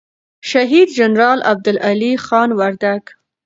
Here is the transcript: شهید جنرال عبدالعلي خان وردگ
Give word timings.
شهید 0.49 0.87
جنرال 0.97 1.39
عبدالعلي 1.51 2.13
خان 2.25 2.49
وردگ 2.59 3.03